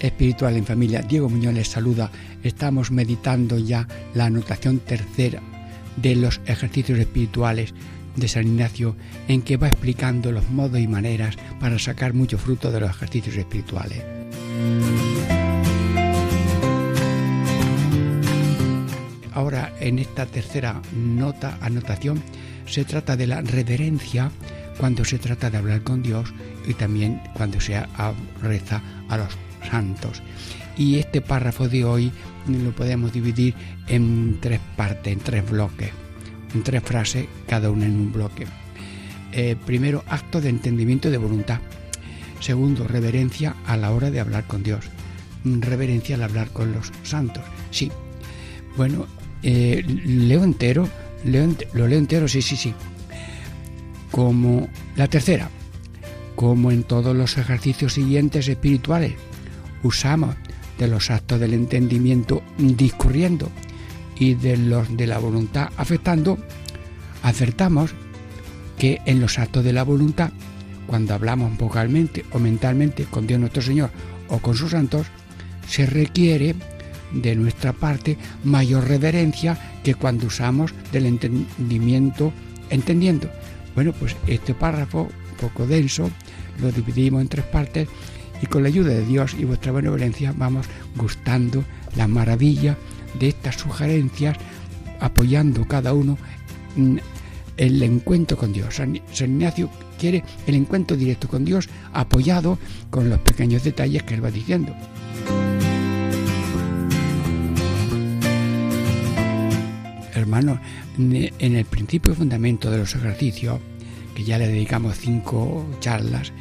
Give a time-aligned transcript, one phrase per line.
[0.00, 1.02] espiritual en familia.
[1.02, 2.10] Diego Muñoz les saluda.
[2.42, 5.40] Estamos meditando ya la anotación tercera
[5.96, 7.74] de los ejercicios espirituales
[8.16, 8.96] de San Ignacio
[9.28, 13.36] en que va explicando los modos y maneras para sacar mucho fruto de los ejercicios
[13.36, 14.02] espirituales.
[19.32, 22.20] Ahora, en esta tercera nota, anotación,
[22.66, 24.30] se trata de la reverencia
[24.78, 26.32] cuando se trata de hablar con Dios
[26.66, 27.80] y también cuando se
[28.42, 29.36] reza a los
[29.68, 30.22] santos.
[30.76, 32.12] Y este párrafo de hoy
[32.46, 33.54] lo podemos dividir
[33.88, 35.90] en tres partes, en tres bloques,
[36.54, 38.46] en tres frases, cada una en un bloque.
[39.32, 41.60] Eh, primero, acto de entendimiento de voluntad.
[42.40, 44.86] Segundo, reverencia a la hora de hablar con Dios.
[45.44, 47.44] Reverencia al hablar con los santos.
[47.70, 47.90] Sí.
[48.76, 49.06] Bueno,
[49.42, 50.88] eh, leo entero,
[51.24, 52.74] lo leo entero, sí, sí, sí.
[54.10, 55.50] Como la tercera,
[56.34, 59.14] como en todos los ejercicios siguientes espirituales,
[59.82, 60.36] usamos
[60.78, 63.50] de los actos del entendimiento discurriendo
[64.18, 66.38] y de los de la voluntad afectando,
[67.22, 67.94] acertamos
[68.78, 70.30] que en los actos de la voluntad,
[70.86, 73.90] cuando hablamos vocalmente o mentalmente con Dios nuestro Señor
[74.28, 75.06] o con sus santos,
[75.68, 76.54] se requiere
[77.12, 82.32] de nuestra parte mayor reverencia que cuando usamos del entendimiento
[82.70, 83.30] entendiendo.
[83.74, 86.10] Bueno, pues este párrafo, un poco denso,
[86.60, 87.88] lo dividimos en tres partes
[88.42, 90.66] y con la ayuda de Dios y vuestra benevolencia vamos
[90.96, 91.64] gustando
[91.96, 92.76] la maravilla
[93.18, 94.36] de estas sugerencias,
[95.00, 96.18] apoyando cada uno
[97.56, 98.76] el encuentro con Dios.
[98.76, 102.58] San, Ignacio quiere el encuentro directo con Dios apoyado
[102.90, 104.74] con los pequeños detalles que él va diciendo.
[110.14, 110.60] Hermano,
[110.98, 113.60] en el principio y fundamento de los ejercicios,
[114.14, 116.32] que ya le dedicamos cinco charlas,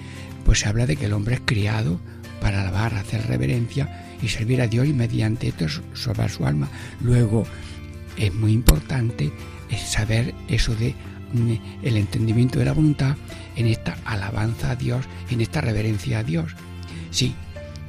[0.48, 2.00] pues se habla de que el hombre es criado
[2.40, 6.70] para alabar, hacer reverencia y servir a Dios y mediante esto salvar su alma.
[7.02, 7.46] Luego
[8.16, 9.34] es muy importante
[9.76, 10.96] saber eso de
[11.34, 13.18] mm, el entendimiento de la voluntad
[13.58, 16.54] en esta alabanza a Dios, en esta reverencia a Dios.
[17.12, 17.36] Sí,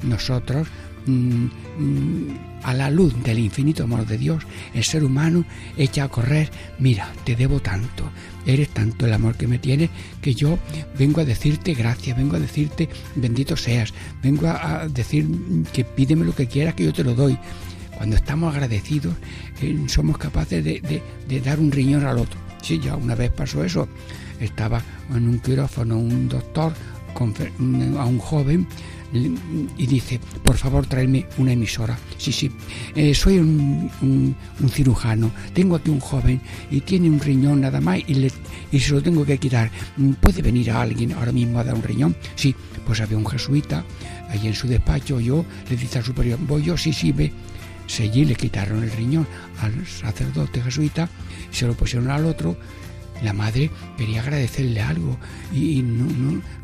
[0.03, 0.67] nosotros
[1.05, 1.45] mm,
[1.77, 4.43] mm, a la luz del infinito amor de Dios,
[4.73, 5.45] el ser humano
[5.77, 8.11] echa a correr, mira, te debo tanto,
[8.53, 9.89] eres tanto el amor que me tienes
[10.21, 10.59] que yo
[10.97, 15.27] vengo a decirte gracias, vengo a decirte bendito seas, vengo a, decir
[15.73, 17.37] que pídeme lo que quieras que yo te lo doy.
[17.97, 19.13] Cuando estamos agradecidos,
[19.61, 22.39] eh, somos capaces de, de dar un riñón al otro.
[22.61, 23.89] Sí, ya una vez pasó eso.
[24.39, 24.81] Estaba
[25.13, 26.73] en un quirófano un doctor
[27.19, 28.67] a un joven
[29.11, 31.97] y dice, por favor, tráeme una emisora.
[32.17, 32.51] Sí, sí,
[32.95, 34.35] eh, soy un,
[34.69, 38.31] cirujano, tengo aquí un joven y tiene un riñón nada más y, le,
[38.71, 39.71] y se lo tengo que quitar.
[40.21, 42.15] ¿Puede venir a alguien ahora mismo a dar un riñón?
[42.35, 42.55] Sí,
[42.85, 43.83] pues había un jesuita
[44.29, 47.31] ahí en su despacho, yo le dice al superior, voy yo, sí, sí, ve.
[47.87, 49.27] Seguí, le quitaron el riñón
[49.61, 51.09] al sacerdote jesuita,
[51.49, 52.55] se lo pusieron al otro,
[53.23, 55.17] la madre quería agradecerle algo
[55.53, 56.05] y, no,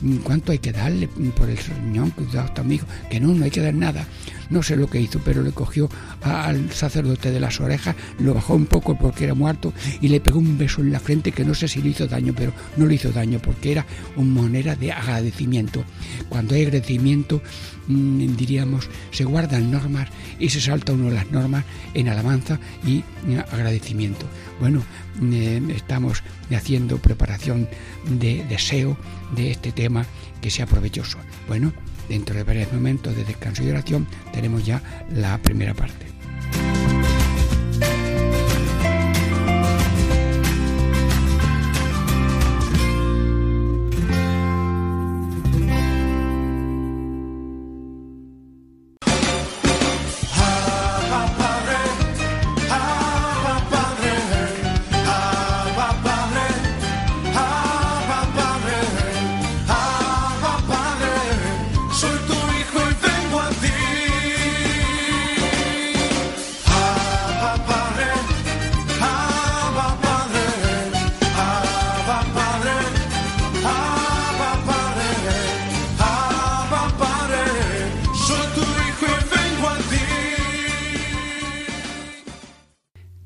[0.02, 3.52] no, cuánto hay que darle por el riñón que tu amigo, que no, no hay
[3.52, 4.06] que dar nada.
[4.50, 5.90] No sé lo que hizo, pero le cogió
[6.22, 10.40] al sacerdote de las orejas, lo bajó un poco porque era muerto y le pegó
[10.40, 12.96] un beso en la frente que no sé si le hizo daño, pero no le
[12.96, 13.86] hizo daño porque era
[14.16, 15.84] una manera de agradecimiento.
[16.30, 17.42] Cuando hay agradecimiento,
[17.88, 20.10] mm, diríamos, se guardan normas
[20.40, 23.04] y se salta uno las normas en alabanza y
[23.52, 24.26] agradecimiento.
[24.60, 24.84] Bueno,
[25.22, 27.68] eh, estamos haciendo preparación
[28.08, 28.98] de deseo
[29.36, 30.06] de este tema
[30.42, 31.18] que sea provechoso.
[31.48, 31.74] Bueno,
[32.10, 34.82] dentro de varios momentos de descanso y oración tenemos ya
[35.12, 36.15] la primera parte.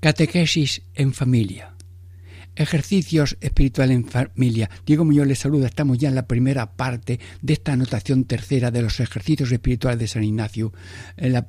[0.09, 1.75] Catequesis en familia.
[2.55, 4.67] Ejercicios espirituales en familia.
[4.83, 5.67] Diego Muñoz les saluda.
[5.67, 10.07] Estamos ya en la primera parte de esta anotación tercera de los ejercicios espirituales de
[10.07, 10.73] San Ignacio.
[11.15, 11.47] En la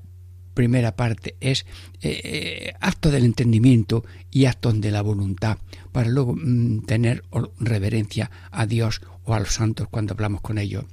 [0.53, 1.65] primera parte es
[2.03, 5.57] eh, eh, acto del entendimiento y actos de la voluntad,
[5.91, 7.25] para luego mm, tener
[7.61, 10.85] reverencia a Dios o a los santos cuando hablamos con ellos.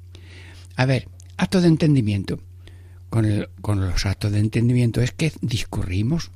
[0.77, 2.39] A ver, acto de entendimiento.
[3.09, 3.27] Con,
[3.59, 6.31] con los actos de entendimiento es que discurrimos.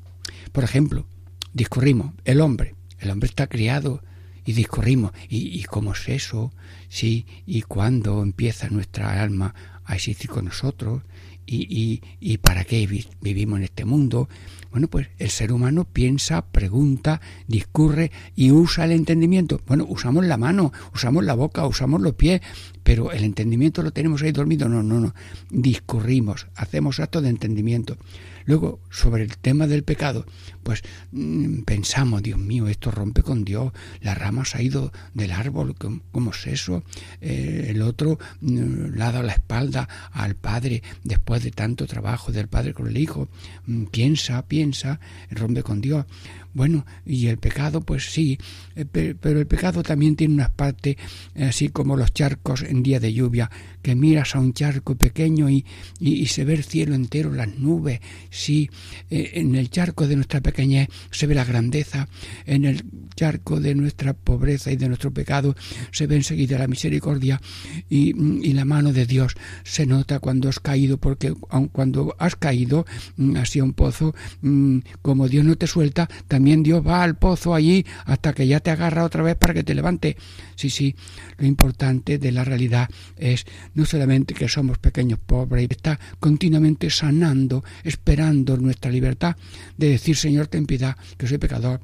[0.51, 1.05] Por ejemplo,
[1.53, 4.03] discurrimos, el hombre, el hombre está criado
[4.45, 6.51] y discurrimos, ¿y, cómo es eso?
[6.89, 9.53] Sí, y cuándo empieza nuestra alma
[9.85, 11.03] a existir con nosotros,
[11.45, 12.87] y, y, para qué
[13.21, 14.29] vivimos en este mundo.
[14.71, 19.59] Bueno, pues el ser humano piensa, pregunta, discurre y usa el entendimiento.
[19.67, 22.41] Bueno, usamos la mano, usamos la boca, usamos los pies,
[22.83, 24.69] pero el entendimiento lo tenemos ahí dormido.
[24.69, 25.13] No, no, no.
[25.49, 27.97] Discurrimos, hacemos actos de entendimiento.
[28.45, 30.25] Luego, sobre el tema del pecado,
[30.63, 33.71] pues mm, pensamos, Dios mío, esto rompe con Dios,
[34.01, 35.75] la rama se ha ido del árbol,
[36.11, 36.83] ¿cómo es eso?
[37.19, 42.31] Eh, el otro mm, le ha dado la espalda al Padre después de tanto trabajo
[42.31, 43.29] del Padre con el Hijo.
[43.65, 44.99] Mm, piensa, piensa,
[45.29, 46.05] rompe con Dios.
[46.53, 48.37] Bueno, y el pecado, pues sí,
[48.75, 50.97] eh, pero el pecado también tiene una parte,
[51.33, 53.49] eh, así como los charcos en día de lluvia,
[53.81, 55.65] que miras a un charco pequeño y,
[55.99, 58.01] y, se ve el cielo entero, las nubes.
[58.31, 58.69] Sí,
[59.09, 62.07] eh, en el charco de nuestra pequeñez se ve la grandeza,
[62.45, 65.53] en el charco de nuestra pobreza y de nuestro pecado
[65.91, 67.41] se ve enseguida la misericordia
[67.89, 69.35] y, y la mano de Dios
[69.65, 71.33] se nota cuando has caído, porque
[71.73, 72.85] cuando has caído
[73.17, 77.53] mm, hacia un pozo, mm, como Dios no te suelta, también Dios va al pozo
[77.53, 80.15] allí hasta que ya te agarra otra vez para que te levante.
[80.55, 80.95] Sí, sí,
[81.37, 82.87] lo importante de la realidad
[83.17, 89.35] es no solamente que somos pequeños pobres, está continuamente sanando, esperando nuestra libertad
[89.77, 91.81] de decir, Señor, ten piedad, que soy pecador.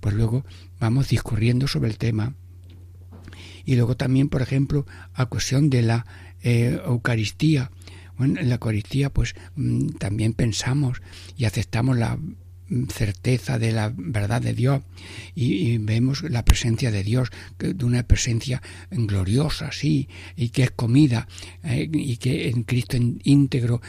[0.00, 0.44] Pues luego
[0.78, 2.34] vamos discurriendo sobre el tema.
[3.64, 6.06] Y luego también, por ejemplo, a cuestión de la
[6.42, 7.70] eh, Eucaristía.
[8.16, 11.02] Bueno, en la Eucaristía pues mm, también pensamos
[11.36, 12.18] y aceptamos la
[12.88, 14.82] certeza de la verdad de Dios
[15.34, 18.60] y, vemos la presencia de Dios, de una presencia
[18.90, 21.28] gloriosa, sí, y que es comida
[21.62, 23.80] eh, y que en Cristo íntegro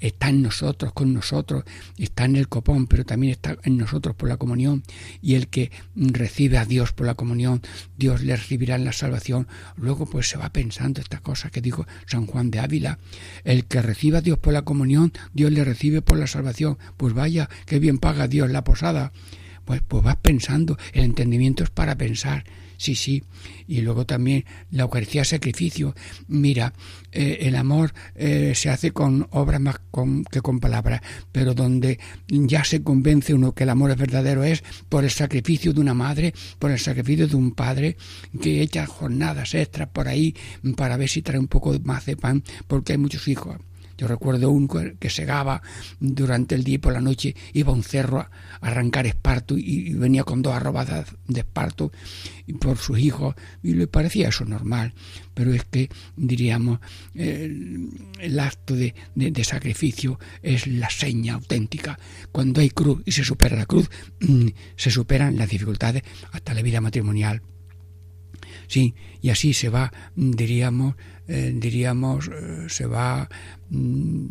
[0.00, 1.64] está en nosotros, con nosotros,
[1.96, 4.82] está en el copón, pero también está en nosotros por la comunión.
[5.22, 7.62] Y el que recibe a Dios por la comunión,
[7.96, 9.46] Dios le recibirá en la salvación.
[9.76, 12.98] Luego pues se va pensando esta cosa que dijo San Juan de Ávila.
[13.44, 16.78] El que recibe a Dios por la comunión, Dios le recibe por la salvación.
[16.96, 19.12] Pues vaya, qué bien paga Dios la posada.
[19.64, 22.44] Pues, pues vas pensando, el entendimiento es para pensar
[22.80, 23.22] sí, sí.
[23.68, 25.94] Y luego también la Eucaristía sacrificio.
[26.28, 26.72] Mira,
[27.12, 29.76] eh, el amor eh, se hace con obras más
[30.30, 34.64] que con palabras, pero donde ya se convence uno que el amor es verdadero es
[34.88, 37.96] por el sacrificio de una madre, por el sacrificio de un padre
[38.40, 40.34] que echa jornadas extras por ahí
[40.74, 43.56] para ver si trae un poco más de pan, porque hay muchos hijos
[44.00, 44.66] yo recuerdo un
[44.98, 45.60] que segaba
[45.98, 48.30] durante el día y por la noche iba a un cerro a
[48.62, 51.92] arrancar esparto y venía con dos arrobadas de esparto
[52.58, 54.94] por sus hijos y le parecía eso normal.
[55.34, 56.80] Pero es que, diríamos,
[57.14, 58.94] el, acto de,
[59.44, 61.98] sacrificio es la seña auténtica.
[62.32, 63.90] Cuando hay cruz y se supera la cruz,
[64.20, 67.42] mm, se superan las dificultades hasta la vida matrimonial.
[68.66, 70.94] Sí, y así se va, diríamos,
[71.28, 73.28] eh, diríamos, eh, se va
[73.70, 74.26] mm,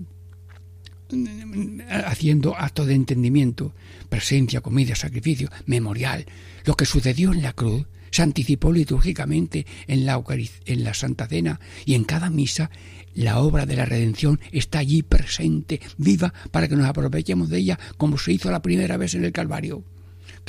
[2.06, 3.74] haciendo acto de entendimiento,
[4.10, 6.26] presencia, comida, sacrificio, memorial.
[6.66, 10.22] Lo que sucedió en la cruz se anticipó litúrgicamente en la,
[10.66, 12.70] en la Santa Cena y en cada misa
[13.16, 17.80] la obra de la redención está allí presente, viva, para que nos aprovechemos de ella
[17.98, 19.84] como se hizo la primera vez en el Calvario.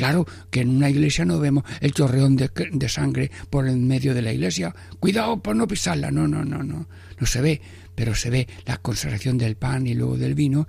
[0.01, 4.23] Claro que en una iglesia no vemos el chorreón de, sangre por el medio de
[4.23, 4.75] la iglesia.
[4.99, 6.11] Cuidado por no pisarla.
[6.11, 6.89] No, no, no, no.
[7.19, 7.61] No se ve,
[7.95, 10.67] pero se ve la consagración del pan y luego del vino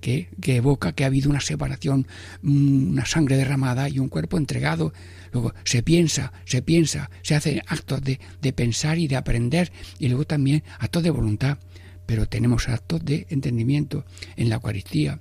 [0.00, 2.06] que, evoca que ha habido una separación,
[2.40, 4.94] mm, una sangre derramada y un cuerpo entregado.
[5.32, 10.24] Luego se piensa, se piensa, se hacen actos de pensar y de aprender y luego
[10.24, 11.58] también actos de voluntad.
[12.06, 15.20] Pero tenemos actos de entendimiento en la Eucaristía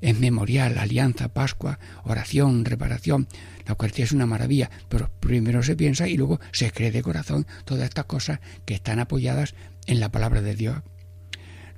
[0.00, 3.28] es memorial, alianza, Pascua, oración, reparación.
[3.66, 7.46] La Eucaristía es una maravilla, pero primero se piensa y luego se cree de corazón
[7.64, 9.54] todas estas cosas que están apoyadas
[9.86, 10.82] en la palabra de Dios.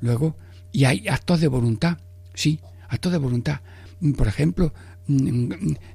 [0.01, 0.37] Luego,
[0.73, 1.99] y hay actos de voluntad,
[2.35, 3.61] sí, actos de voluntad.
[4.17, 4.75] Por ejemplo,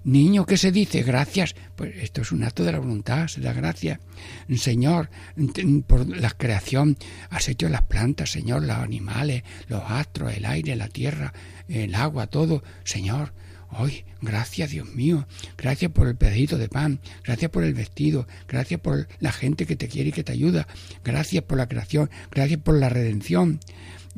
[0.04, 1.04] Niño, ¿qué se dice?
[1.04, 1.56] Gracias.
[1.76, 4.00] Pues esto es un acto de la voluntad, se da gracias.
[4.56, 5.10] Señor,
[5.88, 6.98] por la creación
[7.30, 11.34] has hecho las plantas, Señor, los animales, los astros, el aire, la tierra,
[11.68, 12.64] el agua, todo.
[12.84, 13.34] Señor,
[13.70, 15.28] ¡Ay, gracias Dios mío!
[15.58, 19.76] Gracias por el pedacito de pan, gracias por el vestido, gracias por la gente que
[19.76, 20.68] te quiere y que te ayuda,
[21.04, 23.60] gracias por la creación, gracias por la redención,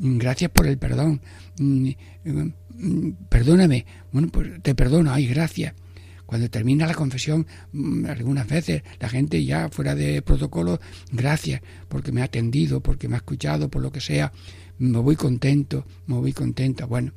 [0.00, 1.20] gracias por el perdón.
[1.58, 1.90] Mm,
[2.24, 5.74] mm, perdóname, bueno, pues te perdono, ay, gracias.
[6.26, 10.80] Cuando termina la confesión, mm, algunas veces la gente ya fuera de protocolo,
[11.12, 14.32] gracias porque me ha atendido, porque me ha escuchado, por lo que sea,
[14.78, 16.86] me voy contento, me voy contenta.
[16.86, 17.12] Bueno,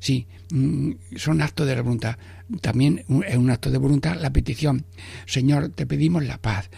[0.00, 2.16] sí, mm, son actos de voluntad.
[2.60, 4.84] También es un acto de voluntad la petición.
[5.26, 6.70] Señor, te pedimos la paz,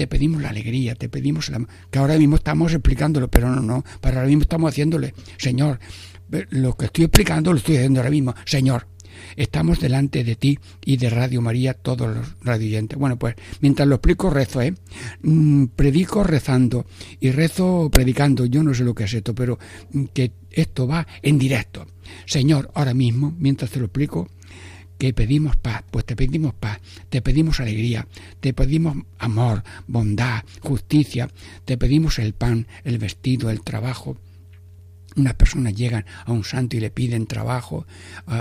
[0.00, 1.60] te pedimos la alegría, te pedimos la...
[1.90, 5.78] que ahora mismo estamos explicándolo, pero no, no, para ahora mismo estamos haciéndole, Señor,
[6.48, 8.86] lo que estoy explicando lo estoy haciendo ahora mismo, Señor,
[9.36, 12.98] Estamos delante de ti y de Radio María todos los radioyentes.
[12.98, 14.72] Bueno, pues mientras lo explico rezo, ¿eh?
[15.22, 16.86] Mm, predico rezando
[17.18, 18.46] y rezo predicando.
[18.46, 19.58] Yo no sé lo que es esto, pero
[20.14, 21.86] que esto va en directo.
[22.24, 24.30] Señor, ahora mismo, mientras te lo explico,
[25.00, 26.78] que pedimos paz, pues te pedimos paz,
[27.08, 28.06] te pedimos alegría,
[28.40, 31.30] te pedimos amor, bondad, justicia,
[31.64, 34.18] te pedimos el pan, el vestido, el trabajo,
[35.16, 37.86] unas personas llegan a un santo y le piden trabajo,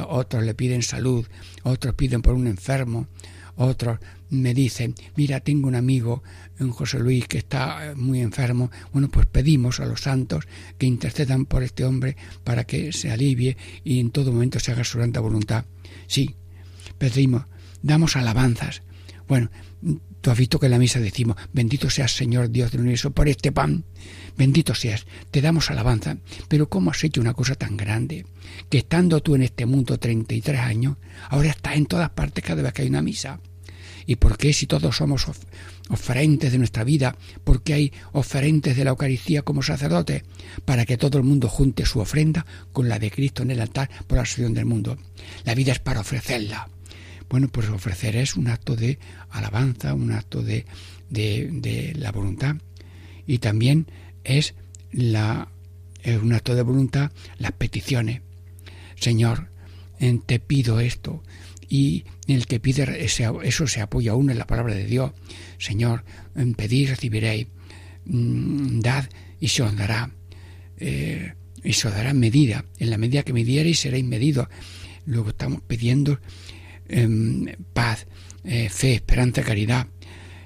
[0.10, 1.26] otros le piden salud,
[1.64, 3.08] otros piden por un enfermo,
[3.56, 4.00] otros
[4.30, 6.24] me dicen, mira, tengo un amigo,
[6.60, 8.70] un José Luis, que está muy enfermo.
[8.92, 10.46] Bueno, pues pedimos a los santos
[10.78, 14.84] que intercedan por este hombre para que se alivie y en todo momento se haga
[14.84, 15.64] su santa voluntad.
[16.06, 16.36] Sí,
[17.00, 17.46] pedimos,
[17.82, 18.84] damos alabanzas.
[19.28, 19.50] Bueno,
[20.22, 23.28] tú has visto que en la misa decimos, bendito seas Señor Dios del universo por
[23.28, 23.86] este pan
[24.40, 26.16] Bendito seas, te damos alabanza,
[26.48, 28.26] pero ¿cómo has hecho una cosa tan grande?
[28.70, 30.96] Que estando tú en este mundo 33 años,
[31.28, 33.42] ahora estás en todas partes cada vez que hay una misa.
[34.06, 35.26] ¿Y por qué si todos somos
[35.90, 37.18] oferentes de nuestra vida?
[37.44, 40.24] ¿Por qué hay oferentes de la Eucaristía como sacerdotes?
[40.64, 43.90] Para que todo el mundo junte su ofrenda con la de Cristo en el altar
[44.08, 44.98] por la salvación del mundo.
[45.44, 46.70] La vida es para ofrecerla.
[47.30, 48.98] Bueno, pues ofrecer es un acto de
[49.30, 50.66] alabanza, un acto de,
[51.10, 52.56] de, la voluntad.
[53.28, 53.88] Y también
[54.24, 54.56] es
[54.92, 55.50] la,
[56.22, 58.22] un acto de voluntad, las peticiones.
[58.96, 59.50] Señor,
[60.26, 61.24] te pido esto.
[61.70, 65.12] Y el que pide eso se apoya uno en la palabra de Dios.
[65.60, 66.04] Señor,
[66.58, 67.48] pedid recibiréis.
[68.06, 69.08] Mm, dad
[69.40, 70.10] y se os dará.
[70.78, 71.34] Eh,
[71.64, 72.66] y se os dará medida.
[72.80, 74.48] En la medida que midiereis seréis medidos.
[75.06, 76.20] Luego estamos pidiendo
[76.90, 78.08] em, paz,
[78.44, 79.88] eh, fe, esperanza, caridad.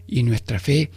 [0.07, 0.91] Y nuestra fe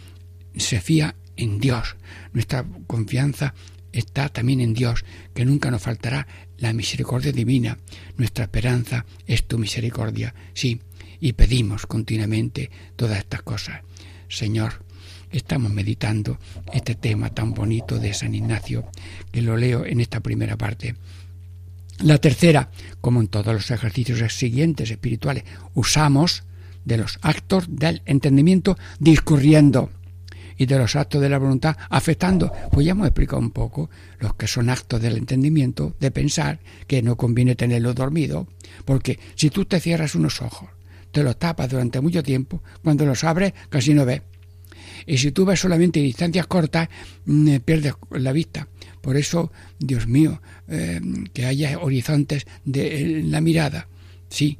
[0.55, 1.95] se fía en Dios.
[2.33, 3.53] Nuestra confianza
[3.91, 6.27] está también en Dios, que nunca nos faltará
[6.57, 7.77] la misericordia divina.
[8.17, 10.33] Nuestra esperanza es tu misericordia.
[10.53, 10.81] Sí,
[11.19, 13.81] y pedimos continuamente todas estas cosas.
[14.27, 14.83] Señor,
[15.31, 16.39] estamos meditando
[16.73, 18.85] este tema tan bonito de San Ignacio,
[19.31, 20.95] que lo leo en esta primera parte.
[21.99, 22.69] La tercera,
[23.01, 26.43] como en todos los ejercicios siguientes espirituales, usamos
[26.85, 29.89] de los actos del entendimiento discurriendo
[30.57, 33.89] y de los actos de la voluntad afectando, pues ya hemos explicado un poco
[34.19, 38.47] los que son actos del entendimiento, de pensar que no conviene tenerlo dormido,
[38.85, 40.69] porque si tú te cierras unos ojos,
[41.11, 44.21] te los tapas durante mucho tiempo, cuando los abres casi no ves.
[45.05, 46.89] Y si tú ves solamente distancias cortas,
[47.25, 48.67] mm, eh, pierdes la vista.
[49.01, 50.99] Por eso, Dios mío, eh,
[51.33, 53.87] que haya horizontes de la mirada.
[54.29, 54.57] Sí,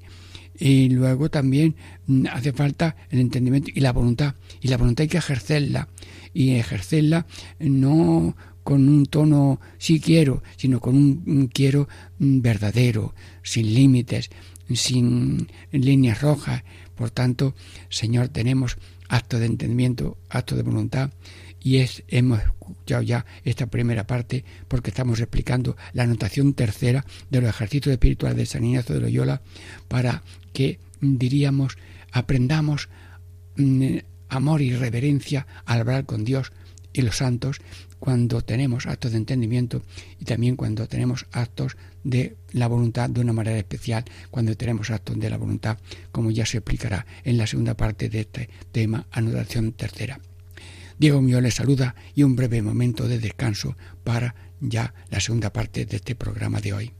[0.59, 1.75] y luego también
[2.07, 4.35] mm, hace falta el entendimiento y la voluntad.
[4.61, 5.87] Y la voluntad hay que ejercerla.
[6.33, 7.25] Y ejercerla
[7.59, 11.87] no con un tono sí quiero, sino con un, quiero
[12.19, 13.13] mm, verdadero,
[13.43, 14.29] sin límites,
[14.73, 16.63] sin líneas rojas.
[16.95, 17.55] Por tanto,
[17.89, 18.77] Señor, tenemos
[19.09, 21.11] acto de entendimiento, acto de voluntad
[21.61, 27.41] y es, hemos escuchado ya esta primera parte porque estamos explicando la anotación tercera de
[27.41, 29.41] los ejercicios espirituales de San Ignacio de Loyola
[29.87, 30.23] para
[30.53, 31.77] que, diríamos,
[32.11, 32.89] aprendamos
[33.55, 33.97] mm,
[34.29, 36.51] amor y reverencia al hablar con Dios
[36.93, 37.61] y los santos
[37.99, 39.81] cuando tenemos actos de entendimiento
[40.19, 45.19] y también cuando tenemos actos de la voluntad de una manera especial, cuando tenemos actos
[45.19, 45.77] de la voluntad,
[46.11, 50.19] como ya se explicará en la segunda parte de este tema, anotación tercera.
[50.99, 55.85] Diego mío les saluda y un breve momento de descanso para ya la segunda parte
[55.85, 56.93] de este programa de hoy.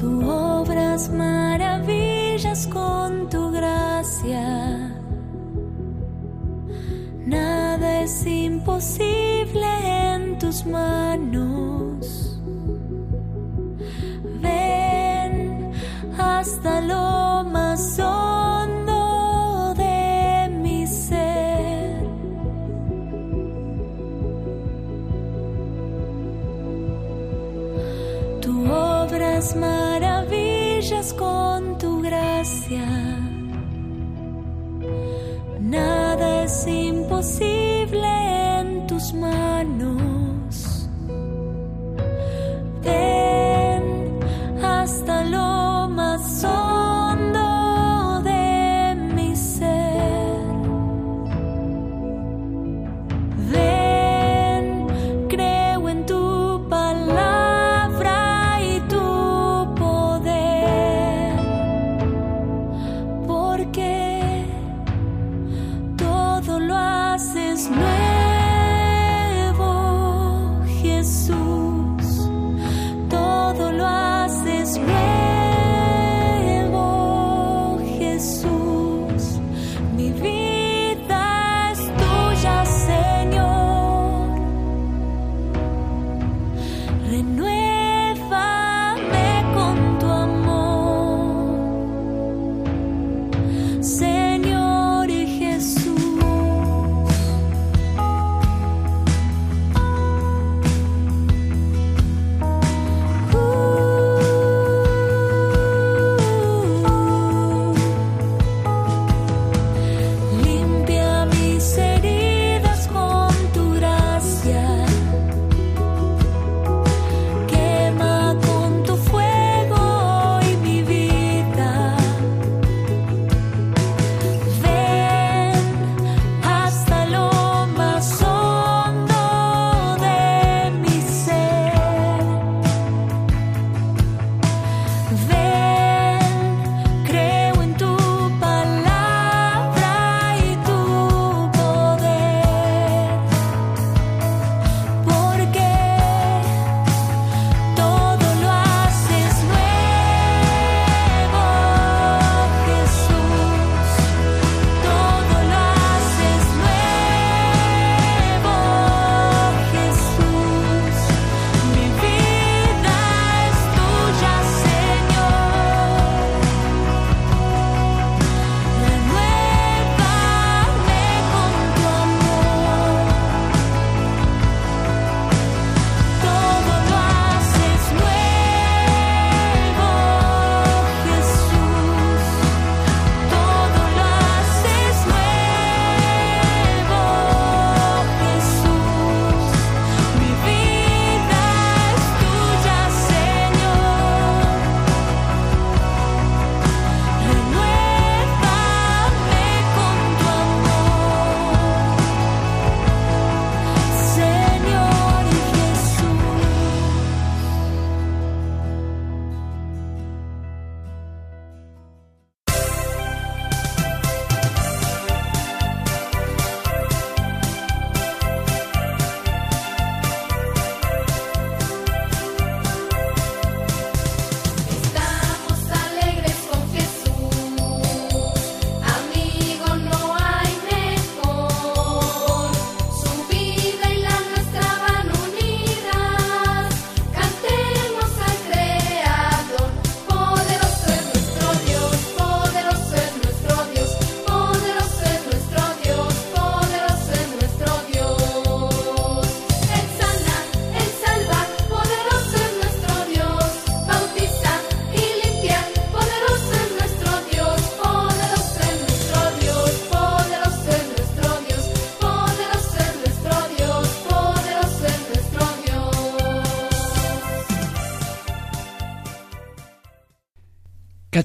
[0.00, 4.94] Tú obras maravillas con tu gracia.
[7.26, 9.66] Nada es imposible
[10.14, 12.40] en tus manos.
[14.40, 15.70] Ven
[16.16, 18.29] hasta lo más hondo.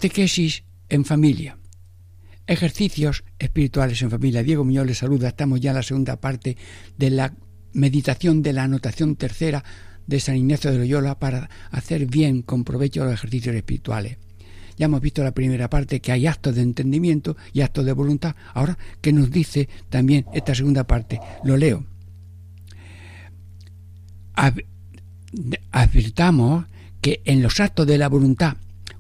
[0.06, 1.58] Catequesis en familia.
[2.46, 4.44] Ejercicios espirituales en familia.
[4.44, 5.30] Diego Muñoz les saluda.
[5.30, 6.58] Estamos ya en la segunda parte
[6.96, 7.34] de la
[7.74, 9.64] meditación de la anotación tercera
[10.06, 14.20] de San Ignacio de Loyola para hacer bien con provecho los ejercicios espirituales.
[14.78, 18.36] Ya hemos visto la primera parte que hay actos de entendimiento y actos de voluntad.
[18.54, 21.20] Ahora, ¿qué nos dice también esta segunda parte?
[21.44, 21.84] Lo leo.
[25.72, 26.66] Advirtamos
[27.02, 28.58] que en los actos de la voluntad,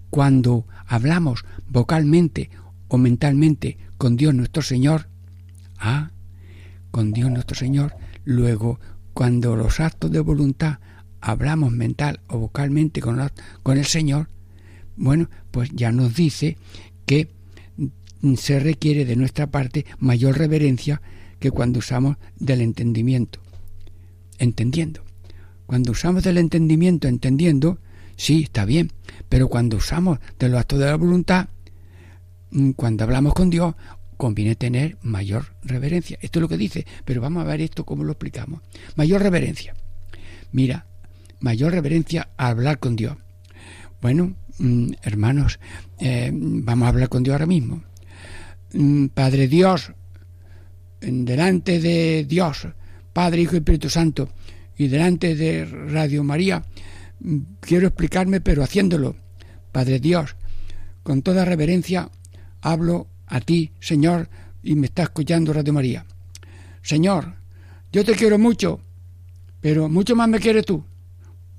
[0.10, 2.50] cuando hablamos vocalmente
[2.88, 5.10] o mentalmente con Dios nuestro Señor,
[5.78, 6.12] ah,
[6.92, 8.80] con Dios nuestro Señor, luego
[9.14, 10.80] cuando los actos de voluntad
[11.22, 13.20] hablamos mental o vocalmente con,
[13.64, 14.30] con el Señor,
[14.96, 16.58] bueno, pues ya nos dice
[17.06, 17.30] que
[18.38, 21.02] se requiere de nuestra parte mayor reverencia
[21.40, 23.40] que cuando usamos del entendimiento.
[24.40, 25.02] Entendiendo.
[25.66, 27.80] Cuando usamos del entendimiento entendiendo,
[28.16, 28.92] sí, está bien,
[29.30, 31.48] pero cuando usamos de los actos de la voluntad,
[32.52, 33.76] mm, cuando hablamos con Dios,
[34.18, 36.18] conviene tener mayor reverencia.
[36.22, 38.62] Esto es lo que dice, pero vamos a ver esto cómo lo explicamos.
[38.96, 39.76] Mayor reverencia.
[40.52, 40.88] Mira,
[41.40, 43.18] mayor reverencia a hablar con Dios.
[44.02, 45.60] Bueno, mm, hermanos,
[46.00, 47.84] eh, vamos a hablar con Dios ahora mismo.
[48.74, 49.92] Mm, Padre Dios,
[51.02, 52.68] delante de Dios,
[53.14, 54.30] Padre, Hijo y Espíritu Santo,
[54.78, 56.64] y delante de Radio María,
[57.60, 59.16] quiero explicarme, pero haciéndolo.
[59.72, 60.36] Padre Dios,
[61.04, 62.10] con toda reverencia,
[62.62, 64.30] hablo a ti, Señor,
[64.64, 66.06] y me está escuchando Radio María.
[66.82, 67.36] Señor,
[67.92, 68.80] yo te quiero mucho,
[69.62, 70.84] pero mucho más me quieres tú.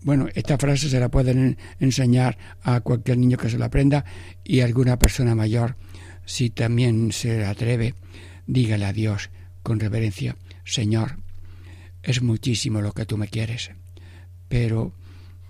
[0.02, 4.04] Bueno, esta frase se la pueden en- enseñar a cualquier niño que se la aprenda
[4.44, 5.76] y alguna persona mayor,
[6.24, 7.94] si también se atreve,
[8.46, 9.30] dígale a Dios
[9.62, 11.16] con reverencia, Señor,
[12.02, 13.70] es muchísimo lo que tú me quieres,
[14.48, 14.92] pero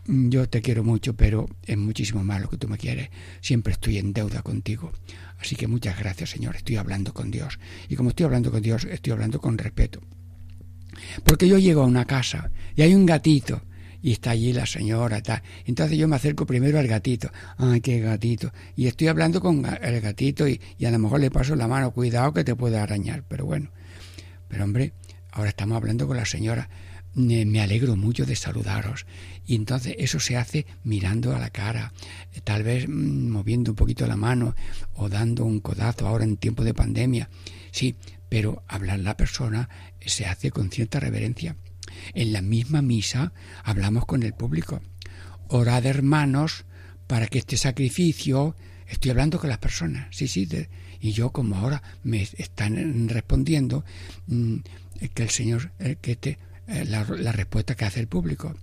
[0.08, 3.10] yo te quiero mucho, pero es muchísimo más lo que tú me quieres.
[3.40, 4.92] Siempre estoy en deuda contigo.
[5.38, 6.56] Así que muchas gracias, Señor.
[6.56, 7.58] Estoy hablando con Dios.
[7.88, 10.00] Y como estoy hablando con Dios, estoy hablando con respeto.
[11.24, 13.62] Porque yo llego a una casa y hay un gatito
[14.02, 15.42] y está allí la señora, tal.
[15.64, 17.30] Entonces yo me acerco primero al gatito.
[17.58, 18.52] Ay, qué gatito.
[18.76, 21.90] Y estoy hablando con el gatito y, y a lo mejor le paso la mano.
[21.90, 23.24] Cuidado que te puede arañar.
[23.28, 23.70] Pero bueno.
[24.48, 24.92] Pero hombre,
[25.32, 26.68] ahora estamos hablando con la señora.
[27.16, 29.06] Me alegro mucho de saludaros.
[29.46, 31.92] Y entonces eso se hace mirando a la cara,
[32.44, 34.54] tal vez mm, moviendo un poquito la mano
[34.94, 37.30] o dando un codazo ahora en tiempo de pandemia.
[37.70, 37.96] Sí,
[38.28, 39.68] pero hablar la persona
[40.04, 41.56] se hace con cierta reverencia.
[42.12, 43.32] En la misma misa
[43.64, 44.82] hablamos con el público.
[45.48, 46.64] Orad hermanos
[47.06, 48.56] para que este sacrificio,
[48.88, 50.48] estoy hablando con las personas, sí, sí,
[51.00, 53.84] y yo como ahora me están respondiendo
[54.26, 54.56] mm,
[55.14, 58.54] que el Señor, eh, que te, eh, la, la respuesta que hace el público.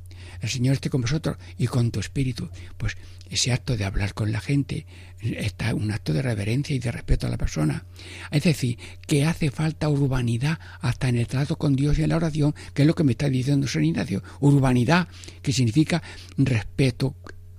[0.42, 2.50] El Señor esté con vosotros y con tu espíritu.
[2.78, 2.98] Pues
[3.30, 4.86] ese acto de hablar con la gente
[5.20, 7.86] está un acto de reverencia y de respeto a la persona.
[8.30, 12.18] Es decir, que hace falta urbanidad hasta en el trato con Dios y en la
[12.18, 14.24] oración, que es lo que me está diciendo San Ignacio.
[14.40, 15.08] Urbanidad,
[15.42, 16.04] que significa
[16.38, 17.16] respeto,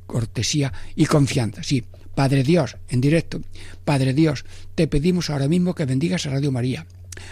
[0.06, 1.62] cortesía y confianza.
[1.62, 3.40] Sí, Padre Dios, en directo.
[3.84, 6.86] Padre Dios, te pedimos ahora mismo que bendigas a Radio María,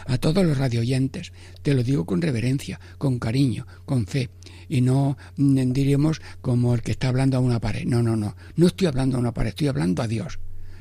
[0.06, 1.32] a todos los radioyentes.
[1.62, 4.30] Te lo digo con reverencia, con cariño, con fe.
[4.68, 7.84] Y no mm, diremos como el que está hablando a una pared.
[7.84, 8.36] No, no, no.
[8.56, 10.38] No estoy hablando a una pared, estoy hablando a Dios.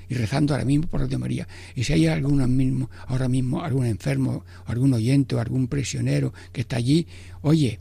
[0.10, 1.48] Y rezando ahora mismo por Radio María.
[1.76, 6.62] Y si hay alguno mismo, ahora mismo algún enfermo, algún oyente o algún prisionero que
[6.62, 7.08] está allí,
[7.42, 7.80] oye,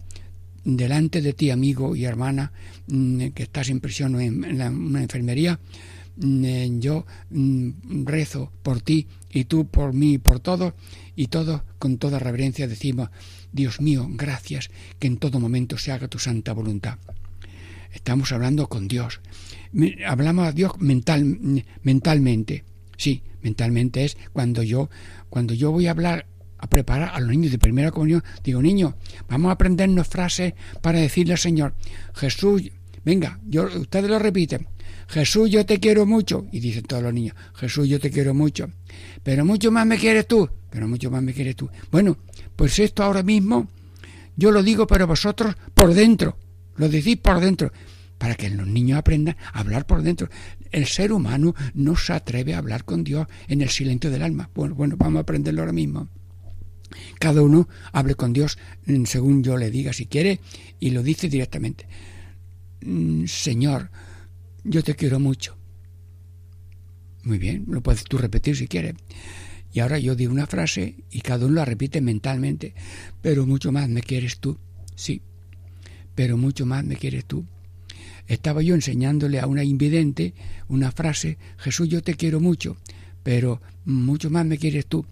[0.65, 2.53] delante de ti, amigo y hermana,
[2.87, 5.59] mm, que estás en prisión o en, una enfermería,
[6.17, 7.07] mm, eh, yo
[8.05, 10.75] rezo por ti y tú por mí y por todos,
[11.17, 13.11] y todos con toda reverencia decimos,
[13.53, 16.99] Dios mío, gracias, que en todo momento se haga tu santa voluntad.
[17.93, 19.21] Estamos hablando con Dios.
[20.07, 22.65] Hablamos a Dios mental, mentalmente.
[22.97, 24.91] Sí, mentalmente es cuando yo,
[25.29, 26.27] cuando yo voy a hablar,
[26.59, 28.95] a preparar a los niños de primera comunión, digo, niños,
[29.29, 31.75] vamos a aprendernos frases para decirle al Señor,
[32.15, 32.71] Jesús,
[33.05, 34.69] venga, yo, ustedes lo repiten,
[35.11, 36.47] Jesús, yo te quiero mucho.
[36.53, 38.71] Y dicen todos los niños, Jesús, yo te quiero mucho.
[39.25, 40.49] Pero mucho más me quieres tú.
[40.71, 41.69] Pero mucho más me quieres tú.
[41.91, 42.17] Bueno,
[42.55, 43.69] pues esto ahora mismo
[44.37, 46.39] yo lo digo, pero vosotros por dentro.
[46.77, 47.73] Lo decís por dentro.
[48.19, 50.29] Para que los niños aprendan a hablar por dentro.
[50.71, 54.49] El ser humano no se atreve a hablar con Dios en el silencio del alma.
[54.55, 56.09] Bueno, bueno, vamos a aprenderlo ahora mismo.
[57.19, 60.39] Cada uno hable con Dios mm, según yo le diga si quiere
[60.79, 61.89] y lo dice directamente.
[62.83, 63.91] Mm, Señor,
[64.65, 65.57] yo te quiero mucho.
[67.23, 68.95] Muy bien, lo puedes tú repetir si quieres.
[69.73, 72.75] Y ahora yo digo una frase y cada uno la repite mentalmente.
[73.23, 74.59] Pero mucho más me quieres tú.
[74.95, 75.23] Sí,
[76.15, 77.45] pero mucho más me quieres tú.
[78.27, 80.35] Estaba yo enseñándole a una invidente
[80.69, 82.77] una frase, Jesús, yo te quiero mucho,
[83.23, 85.05] pero mucho más me quieres tú.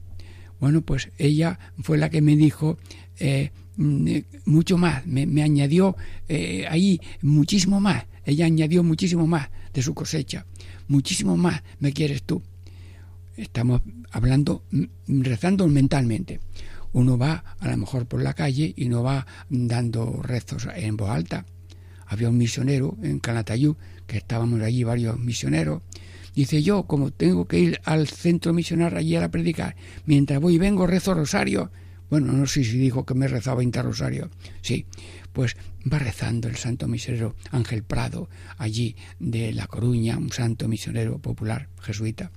[0.61, 2.79] Bueno, pues ella fue la que me dijo
[3.19, 5.97] eh, mm, eh, mucho más, me, añadió
[6.29, 8.05] eh, ahí muchísimo más.
[8.29, 10.45] Ella añadió muchísimo más de su cosecha,
[10.87, 12.43] muchísimo más me quieres tú.
[13.39, 16.39] Estamos hablando, mm, rezando mentalmente.
[16.93, 21.09] Uno va a lo mejor por la calle y no va dando rezos en voz
[21.09, 21.47] alta.
[22.05, 25.81] Había un misionero en Calatayud, que estábamos allí varios misioneros,
[26.35, 30.59] Dice yo, como tengo que ir al centro misionario allí a predicar, mientras voy y
[30.59, 31.73] vengo rezo rosario.
[32.11, 34.31] Bueno, no sé si dijo que me rezaba 20 rosarios.
[34.63, 34.87] Sí,
[35.33, 35.57] pues
[35.91, 41.69] va rezando el santo misionero Ángel Prado, allí de La Coruña, un santo misionero popular
[41.81, 42.31] jesuita.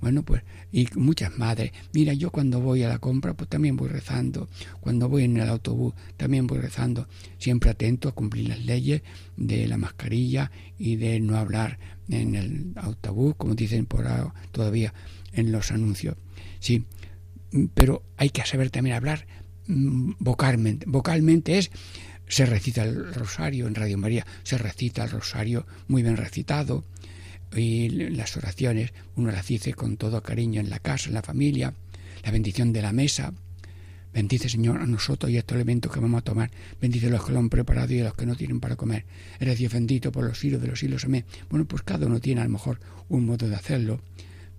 [0.00, 1.72] Bueno, pues, y muchas madres.
[1.92, 4.48] Mira, yo cuando voy a la compra, pues también voy rezando.
[4.80, 7.06] Cuando voy en el autobús, también voy rezando.
[7.38, 9.02] Siempre atento a cumplir las leyes
[9.36, 11.78] de la mascarilla y de no hablar
[12.08, 14.94] en el autobús, como dicen por ahora todavía
[15.32, 16.16] en los anuncios.
[16.60, 16.84] Sí,
[17.74, 19.26] pero hay que saber también hablar
[19.66, 20.86] mm, vocalmente.
[20.88, 21.70] Vocalmente es
[22.28, 26.84] se recita el rosario en Radio María, se recita el rosario muy bien recitado
[27.54, 31.74] y las oraciones uno las dice con todo cariño en la casa, en la familia,
[32.24, 33.32] la bendición de la mesa.
[34.12, 36.50] Bendice, Señor, a nosotros y a estos elementos que vamos a tomar.
[36.80, 39.04] Bendice a los que lo han preparado y a los que no tienen para comer.
[39.38, 41.04] Eres Dios bendito por los siglos de los siglos.
[41.04, 41.24] Amén.
[41.48, 44.00] Bueno, pues cada uno tiene a lo mejor un modo de hacerlo,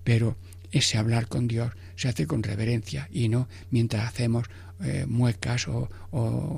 [0.04, 0.38] pero
[0.72, 4.48] ese hablar con Dios se hace con reverencia y no mientras hacemos
[4.84, 5.90] eh, muecas o,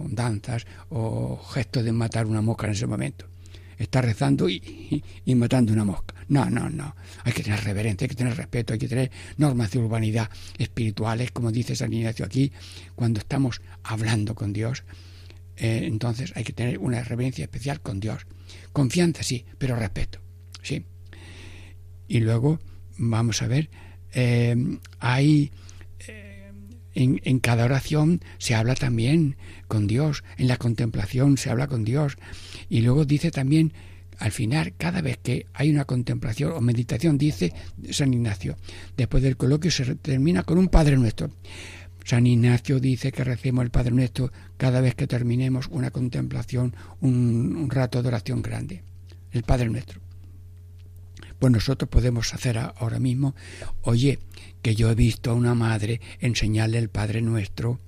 [0.09, 3.27] danzas o gestos de matar una mosca en ese momento.
[3.77, 6.13] Está rezando y, y, y, matando una mosca.
[6.29, 6.95] No, no, no.
[7.23, 11.31] Hay que tener reverencia, hay que tener respeto, hay que tener normas de urbanidad espirituales,
[11.31, 12.51] como dice San Ignacio aquí,
[12.95, 14.83] cuando estamos hablando con Dios.
[15.57, 18.25] Eh, entonces hay que tener una reverencia especial con Dios.
[18.71, 20.19] Confianza, sí, pero respeto.
[20.61, 20.85] Sí.
[22.07, 22.59] Y luego
[22.97, 23.69] vamos a ver
[24.13, 24.55] eh,
[24.99, 25.51] hay
[26.07, 26.51] eh,
[26.95, 29.35] en, cada oración se habla también
[29.67, 32.17] con Dios, en la contemplación se habla con Dios.
[32.69, 33.73] Y luego dice también,
[34.19, 37.53] al final, cada vez que hay una contemplación o meditación, dice
[37.89, 38.57] San Ignacio,
[38.95, 41.31] después del coloquio se termina con un Padre Nuestro.
[42.05, 47.55] San Ignacio dice que recemos el Padre Nuestro cada vez que terminemos una contemplación, un,
[47.55, 48.83] un rato de oración grande.
[49.31, 50.02] El Padre Nuestro
[51.43, 53.35] pues nosotros podemos hacer ahora mismo,
[53.81, 54.17] oye,
[54.61, 57.81] que yo he visto a una madre enseñarle el Padre Nuestro,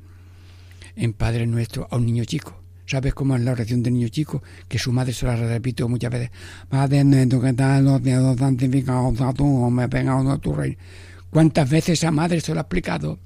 [0.98, 2.60] en Padre Nuestro, a un niño chico.
[2.86, 4.44] ¿Sabes cómo es la oración del niño chico?
[4.68, 6.32] Que su madre se la repite muchas veces.
[6.68, 10.76] Padre nuestro que estás en los cielos, santificado sea tu nombre, venga tu reino.
[11.30, 13.20] ¿Cuántas veces esa madre se lo ha explicado?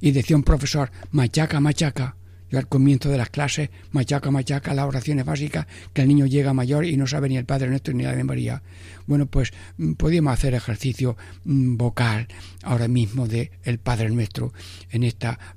[0.00, 2.14] Y decía un profesor, machaca, machaca.
[2.52, 6.52] Yo al comienzo de las clases, machaca, machaca, las oraciones básicas, que el niño llega
[6.52, 8.62] mayor y no sabe ni el Padre Nuestro ni la de María.
[9.06, 9.54] Bueno, pues
[9.96, 12.28] podíamos hacer ejercicio vocal
[12.62, 14.52] ahora mismo de el Padre Nuestro
[14.90, 15.56] en esta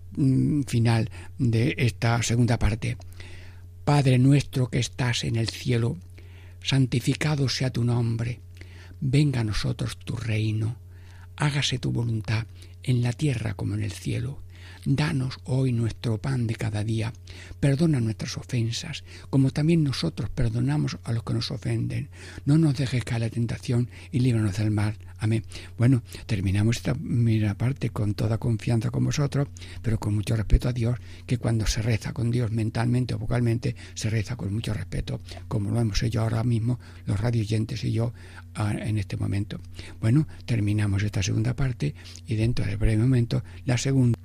[0.67, 2.95] final de esta segunda parte.
[3.84, 5.97] Padre nuestro que estás en el cielo,
[6.63, 8.39] santificado sea tu nombre,
[9.01, 10.77] venga a nosotros tu reino,
[11.36, 12.47] hágase tu voluntad
[12.84, 14.44] en la tierra como en el cielo.
[14.88, 17.12] Danos hoy nuestro pan de cada día.
[17.60, 22.10] Perdona nuestras ofensas, como también nosotros perdonamos a los que nos ofenden.
[22.45, 24.95] No nos dejes caer la tentación y líbranos del mal.
[25.17, 25.43] Amén.
[25.76, 29.48] Bueno, terminamos esta primera parte con toda confianza con vosotros,
[29.82, 33.76] pero con mucho respeto a Dios, que cuando se reza con Dios mentalmente o vocalmente,
[33.95, 38.13] se reza con mucho respeto, como lo hemos hecho ahora mismo los radioyentes y yo
[38.56, 39.60] en este momento.
[40.00, 41.95] Bueno, terminamos esta segunda parte
[42.28, 44.24] y dentro de breve momento la segunda.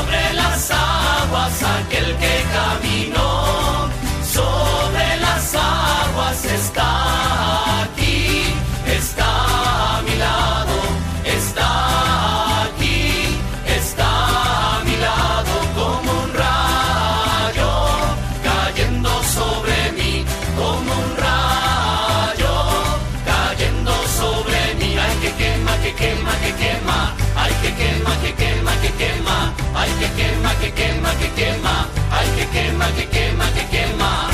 [32.81, 34.29] quema, que quema, que quema.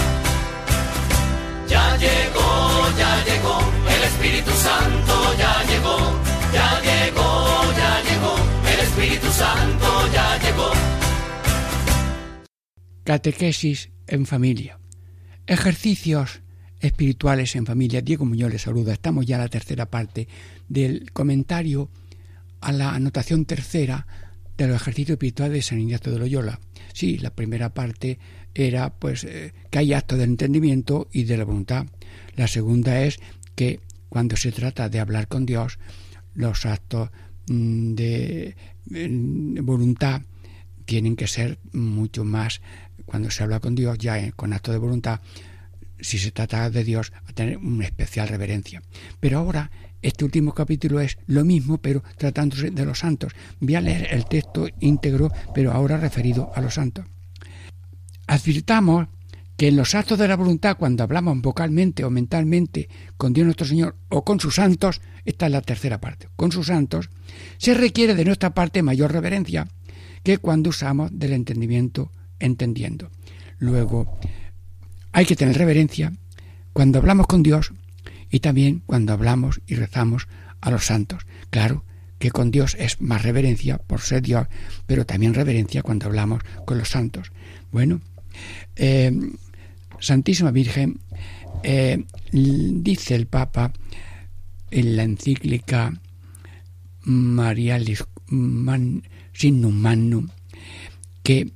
[1.68, 3.60] Ya llegó, ya llegó,
[3.96, 5.98] el Espíritu Santo ya llegó,
[6.54, 8.36] ya llegó, ya llegó,
[8.74, 10.72] el Espíritu Santo ya llegó.
[13.04, 14.80] Catequesis en familia.
[15.46, 16.42] Ejercicios
[16.80, 18.02] espirituales en familia.
[18.02, 18.94] Diego Muñoz les saluda.
[18.94, 20.28] Estamos ya en la tercera parte
[20.68, 21.90] del comentario
[22.62, 24.06] a la anotación tercera
[24.58, 26.60] de los ejercicios espirituales de San Ignacio de Loyola.
[26.94, 28.20] Sí, la primera parte
[28.54, 31.86] era pues eh, que hay actos del entendimiento y de la voluntad.
[32.36, 33.20] La segunda es
[33.56, 35.78] que cuando se trata de hablar con Dios,
[36.34, 37.10] los actos
[37.48, 38.56] mm, de
[38.90, 40.22] mm, voluntad
[40.86, 42.62] tienen que ser mucho más,
[43.06, 45.20] cuando se habla con Dios, ya con acto de voluntad,
[46.00, 48.82] si se trata de Dios, a tener una especial reverencia.
[49.20, 49.70] Pero ahora,
[50.02, 53.34] este último capítulo es lo mismo, pero tratándose de los santos.
[53.60, 57.06] Voy a leer el texto íntegro, pero ahora referido a los santos.
[58.28, 59.08] Advirtamos
[59.58, 63.66] que en los actos de la voluntad, cuando hablamos vocalmente o mentalmente con Dios nuestro
[63.66, 67.10] Señor o con sus santos, esta es la tercera parte, con sus santos,
[67.58, 69.68] se requiere de nuestra parte mayor reverencia
[70.24, 73.10] que cuando usamos del entendimiento entendiendo.
[73.58, 74.20] Luego,
[75.12, 76.14] hay que tener reverencia
[76.72, 77.74] cuando hablamos con Dios
[78.30, 80.28] y también cuando hablamos y rezamos
[80.62, 81.26] a los santos.
[81.50, 81.84] Claro
[82.20, 84.48] que con Dios es más reverencia por ser Dios,
[84.86, 87.32] pero también reverencia cuando hablamos con los santos.
[87.72, 88.02] Bueno,
[88.76, 89.12] eh,
[90.00, 91.00] Santísima Virgen,
[91.64, 93.72] eh, dice el Papa
[94.72, 95.94] en la encíclica
[97.04, 99.04] Marialis Man,
[101.24, 101.52] que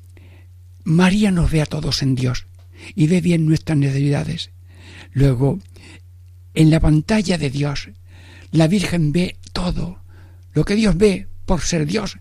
[0.83, 2.47] María nos ve a todos en Dios
[2.95, 4.51] y ve bien nuestras necesidades.
[5.13, 5.59] Luego,
[6.53, 7.89] en la pantalla de Dios,
[8.51, 9.99] la Virgen ve todo.
[10.53, 12.17] Lo que Dios ve por ser Dios,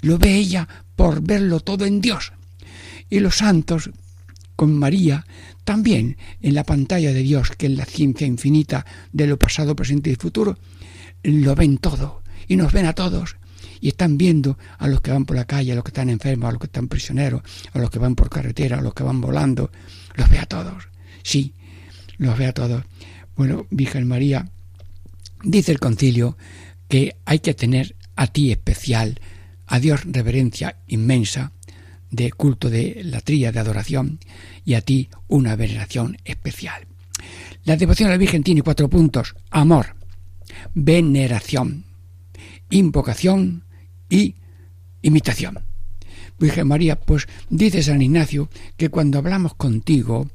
[0.00, 2.32] lo ve ella por verlo todo en Dios.
[3.10, 3.90] Y los santos,
[4.56, 5.26] con María,
[5.64, 10.10] también en la pantalla de Dios, que es la ciencia infinita de lo pasado, presente
[10.10, 10.58] y futuro,
[11.22, 13.36] lo ven todo y nos ven a todos
[13.80, 16.48] y están viendo a los que van por la calle, a los que están enfermos,
[16.48, 19.20] a los que están prisioneros, a los que van por carretera, a los que van
[19.20, 19.70] volando,
[20.14, 20.88] los ve a todos.
[21.22, 21.54] Sí,
[22.18, 22.84] los ve a todos.
[23.36, 24.48] Bueno, Virgen María,
[25.44, 26.38] dice el concilio
[26.88, 29.20] que hay que tener a ti especial,
[29.66, 31.52] a Dios reverencia inmensa,
[32.10, 34.20] de culto de la trilla de adoración,
[34.64, 36.86] y a ti una veneración especial.
[37.64, 39.96] La devoción a la Virgen tiene cuatro puntos: amor,
[40.72, 41.84] veneración,
[42.70, 43.64] invocación
[44.08, 44.36] y
[45.02, 45.58] imitación.
[46.38, 50.30] Virgen María, pues dice San Ignacio que cuando hablamos contigo,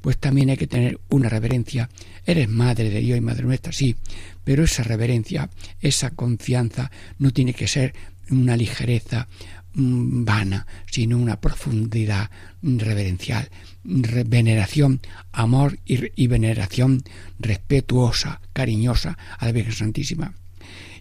[0.00, 1.88] pues también hay que tener una reverencia.
[2.24, 3.96] Eres madre de Dios y madre nuestra, sí,
[4.44, 7.94] pero esa reverencia, esa confianza no tiene que ser
[8.30, 9.28] una ligereza
[9.74, 12.30] mm, vana, sino una profundidad
[12.62, 13.50] reverencial,
[13.84, 15.00] re- veneración,
[15.32, 17.02] amor y veneración
[17.38, 20.34] respetuosa, cariñosa a la Virgen Santísima.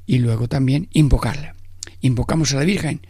[0.05, 1.55] Y luego también invocarla.
[2.01, 3.01] Invocamos a la Virgen,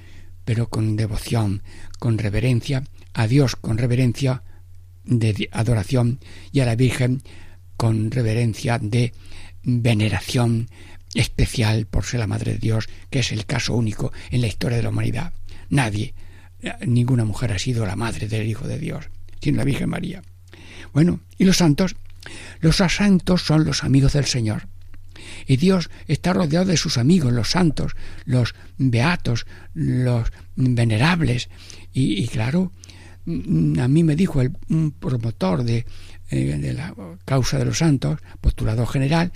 [0.43, 1.62] pero con devoción,
[1.99, 4.43] con reverencia, a Dios con reverencia
[5.10, 6.19] de adoración
[6.52, 7.22] y a la Virgen
[7.76, 9.13] con reverencia de
[9.63, 10.69] veneración
[11.13, 14.78] especial por ser la Madre de Dios, que es el caso único en la historia
[14.78, 15.34] de la humanidad.
[15.69, 16.13] Nadie,
[16.86, 19.10] ninguna mujer ha sido la madre del Hijo de Dios,
[19.41, 20.22] sino la Virgen María.
[20.93, 21.95] Bueno, ¿y los santos?
[22.60, 24.67] Los santos son los amigos del Señor.
[25.48, 27.95] Y Dios está rodeado de sus amigos, los santos,
[28.26, 31.50] los beatos, los venerables.
[31.91, 32.72] Y, y claro,
[33.25, 35.86] a mí me dijo el un promotor de,
[36.29, 36.93] eh, la
[37.25, 39.32] causa de los santos, postulador general,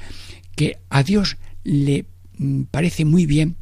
[0.56, 2.06] que a Dios le
[2.38, 3.58] mm, parece muy bien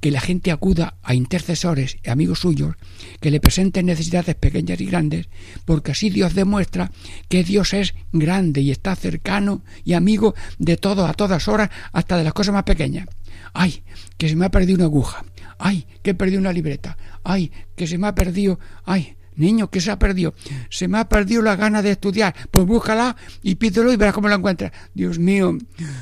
[0.00, 2.76] que la gente acuda a intercesores y amigos suyos
[3.20, 5.28] que le presenten necesidades pequeñas y grandes,
[5.64, 6.92] porque así Dios demuestra
[7.28, 12.16] que Dios es grande y está cercano y amigo de todo a todas horas, hasta
[12.16, 13.08] de las cosas más pequeñas.
[13.54, 13.82] Ay,
[14.16, 15.24] que se me ha perdido una aguja.
[15.58, 16.96] Ay, que he perdido una libreta.
[17.24, 18.60] Ay, que se me ha perdido.
[18.84, 20.34] Ay, niño, que se ha perdido.
[20.70, 22.34] Se me ha perdido la gana de estudiar.
[22.50, 24.72] Pues búscala y pídelo y verás cómo la encuentras.
[24.94, 25.56] Dios mío,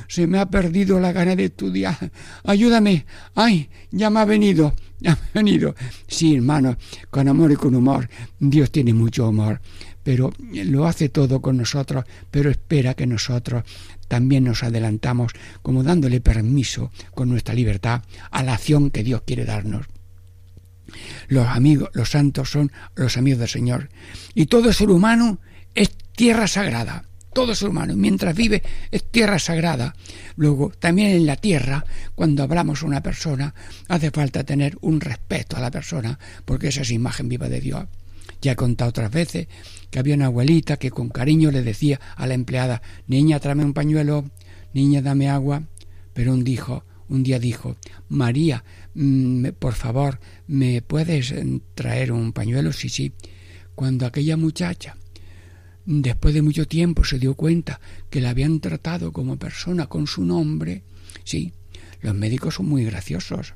[0.07, 2.11] se me ha perdido la gana de estudiar.
[2.43, 3.05] Ayúdame.
[3.35, 4.73] Ay, ya me ha venido.
[4.99, 5.75] Ya me ha venido.
[6.07, 6.77] Sí, hermano,
[7.09, 8.09] con amor y con humor.
[8.39, 9.61] Dios tiene mucho humor.
[10.03, 13.63] Pero lo hace todo con nosotros, pero espera que nosotros
[14.07, 19.43] también nos adelantamos, como dándole permiso con nuestra libertad a la acción que Dios quiere
[19.43, 19.85] darnos.
[21.27, 23.89] Los amigos, los santos son los amigos del Señor.
[24.33, 25.39] Y todo ser humano
[25.75, 27.03] es tierra sagrada.
[27.33, 29.95] Todo ser humano, mientras vive, es tierra sagrada.
[30.37, 33.53] Luego, también en la tierra, cuando hablamos a una persona,
[33.87, 37.85] hace falta tener un respeto a la persona, porque esa es imagen viva de Dios.
[38.41, 39.47] Ya he contado otras veces
[39.89, 43.73] que había una abuelita que con cariño le decía a la empleada, niña, tráeme un
[43.73, 44.25] pañuelo,
[44.73, 45.63] niña, dame agua.
[46.13, 47.77] Pero un, dijo, un día dijo,
[48.09, 48.63] María,
[48.95, 52.73] mm, por favor, ¿me puedes eh, traer un pañuelo?
[52.73, 53.13] Sí, sí.
[53.75, 54.97] Cuando aquella muchacha,
[55.85, 57.79] después de mucho tiempo, se dio cuenta
[58.09, 60.83] que la habían tratado como persona con su nombre,
[61.23, 61.53] sí,
[62.01, 63.53] los médicos son muy graciosos.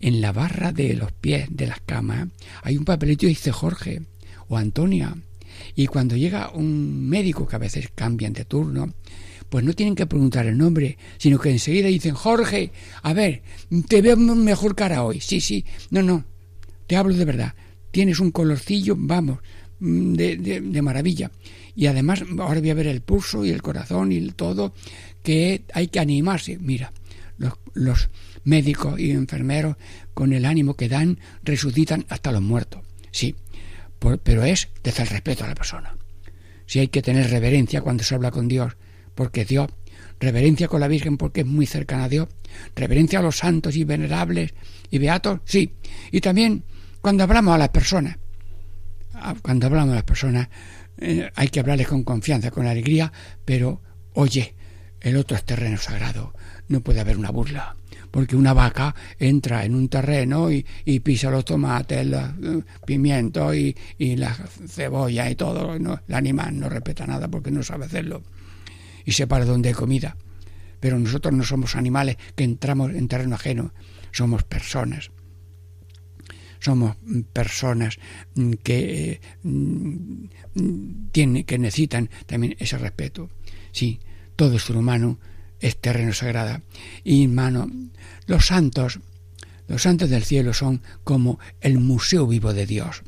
[0.00, 2.28] En la barra de los pies de las camas
[2.62, 4.02] hay un papelito y dice Jorge
[4.48, 5.16] o Antonia.
[5.74, 8.92] Y cuando llega un médico, que a veces cambian de turno,
[9.54, 12.72] pues no tienen que preguntar el nombre, sino que enseguida dicen, Jorge,
[13.04, 13.42] a ver,
[13.86, 15.20] te veo mejor cara hoy.
[15.20, 16.24] Sí, sí, no, no,
[16.88, 17.54] te hablo de verdad.
[17.92, 19.38] Tienes un colorcillo, vamos,
[19.78, 21.30] mm, de, de- maravilla.
[21.76, 24.74] Y además, ahora voy a ver el pulso y el corazón y el todo,
[25.22, 26.58] que hay que animarse.
[26.58, 26.92] Mira,
[27.74, 28.10] los,
[28.42, 29.76] médicos y enfermeros,
[30.14, 32.80] con el ánimo que dan, resucitan hasta los muertos.
[33.12, 33.36] Sí,
[34.00, 35.96] pero es desde el respeto a la persona.
[36.66, 38.74] Si hay que tener reverencia cuando se habla con Dios,
[39.14, 39.68] porque Dios,
[40.20, 42.28] reverencia con la Virgen porque es muy cercana a Dios,
[42.74, 44.54] reverencia a los santos y venerables
[44.90, 45.74] y beatos, sí.
[46.10, 46.64] Y también
[47.00, 48.16] cuando hablamos a las personas,
[49.14, 50.48] a- cuando hablamos a las personas,
[50.98, 53.12] eh, hay que hablarles con confianza, con alegría,
[53.44, 53.80] pero
[54.14, 54.54] oye,
[55.00, 56.32] el otro es terreno sagrado,
[56.68, 57.76] no puede haber una burla.
[58.10, 60.64] Porque una vaca entra en un terreno y,
[61.00, 65.76] pisa los tomates, los eh, pimientos y, y la cebolla y todo.
[65.80, 66.00] ¿no?
[66.06, 68.22] El animal no respeta nada porque no sabe hacerlo.
[69.04, 70.16] Y se para donde hay comida.
[70.80, 73.72] Pero nosotros no somos animales que entramos en terreno ajeno,
[74.12, 75.10] somos personas.
[76.60, 77.98] Somos mm, personas
[78.34, 83.30] mm, que eh, mm, tienen que necesitan también ese respeto.
[83.72, 84.00] Sí
[84.36, 85.18] todo ser humano
[85.60, 86.62] es terreno sagrado.
[87.02, 87.70] Y hermano
[88.26, 89.00] los santos
[89.66, 93.02] los santos del cielo son como el museo vivo de Dios.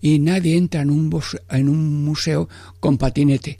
[0.00, 3.58] Y nadie entra en un, en un museo con patinete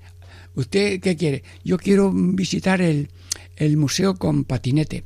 [0.59, 1.45] ¿Usted qué quiere?
[1.63, 3.11] Yo quiero visitar el,
[3.55, 5.05] el museo con patinete.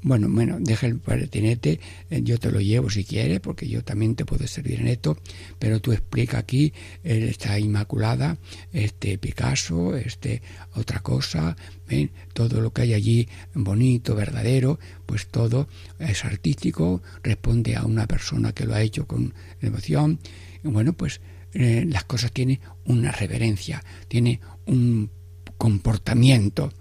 [0.00, 1.78] Bueno, bueno, deja el patinete,
[2.08, 5.18] eh, yo te lo llevo si quieres, porque yo también te puedo servir en esto,
[5.58, 8.38] pero tú explica aquí, está Inmaculada,
[8.72, 10.40] este Picasso, este
[10.72, 11.54] otra cosa,
[11.86, 12.10] ¿ven?
[12.32, 18.52] todo lo que hay allí bonito, verdadero, pues todo es artístico, responde a una persona
[18.52, 20.18] que lo ha hecho con devoción,
[20.62, 21.20] y bueno, pues
[21.54, 25.10] eh, las cosas tienen una reverencia, tiene un
[25.56, 26.72] comportamiento.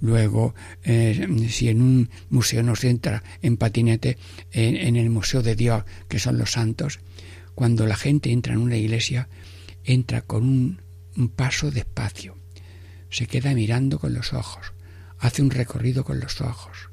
[0.00, 0.54] Luego,
[0.84, 4.16] eh, si en un museo no se entra en patinete,
[4.52, 7.00] en, en el Museo de Dios, que son los santos,
[7.54, 9.28] cuando la gente entra en una iglesia,
[9.82, 10.82] entra con un,
[11.16, 12.36] un paso despacio,
[13.10, 14.72] se queda mirando con los ojos,
[15.18, 16.90] hace un recorrido con los ojos,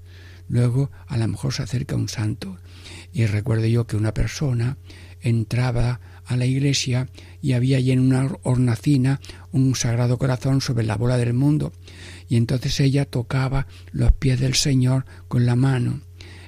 [0.48, 2.58] luego a lo mejor se acerca un santo.
[3.14, 4.78] Y recuerdo yo que una persona
[5.22, 7.08] entraba a la iglesia
[7.42, 9.22] y había allí en una hornacina
[9.52, 11.74] un sagrado corazón sobre la bola del mundo.
[12.28, 16.02] Y entonces ella tocaba los pies del Señor con la mano.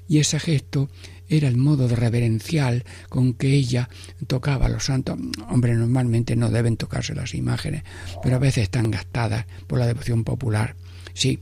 [0.07, 0.89] Y ese gesto
[1.30, 3.89] era el modo reverencial con que ella
[4.28, 5.17] tocaba a los santos.
[5.49, 7.84] Hombre, normalmente no deben tocarse las imágenes,
[8.23, 10.75] pero a veces están gastadas por la devoción popular.
[11.13, 11.39] Sí,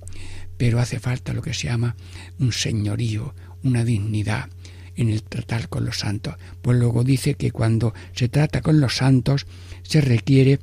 [0.58, 1.96] pero hace falta lo que se llama
[2.40, 4.50] un señorío, una dignidad
[4.96, 6.36] en el tratar con los santos.
[6.62, 9.46] Pues luego dice que cuando se trata con los santos
[9.84, 10.60] se requiere,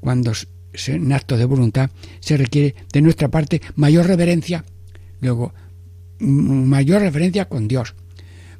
[0.00, 0.32] cuando
[0.74, 4.64] se, en acto de voluntad, se requiere de nuestra parte mayor reverencia,
[5.20, 5.54] luego
[6.20, 7.94] m- mayor reverencia con Dios,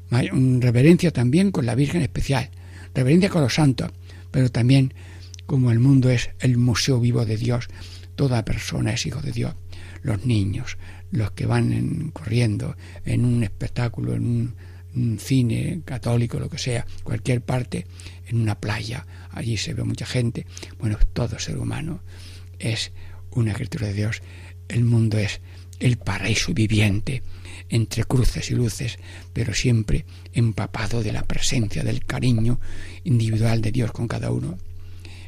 [0.09, 2.49] mm, reverencia también con la Virgen especial,
[2.95, 3.91] reverencia con los santos,
[4.31, 4.93] pero también
[5.45, 7.67] como el mundo es el museo vivo de Dios,
[8.15, 9.53] toda persona es hijo de Dios,
[10.01, 10.77] los niños,
[11.11, 12.75] los que van en- corriendo
[13.05, 14.55] en un espectáculo, en un,
[14.97, 17.85] un cine católico, lo que sea, cualquier parte,
[18.27, 20.45] en una playa, allí se ve mucha gente.
[20.79, 22.01] Bueno, todo ser humano
[22.59, 22.91] es
[23.31, 24.21] una criatura de Dios.
[24.67, 25.39] El mundo es
[25.79, 27.23] el paraíso viviente,
[27.69, 28.97] entre cruces y luces,
[29.33, 32.59] pero siempre empapado de la presencia, del cariño
[33.03, 34.57] individual de Dios con cada uno.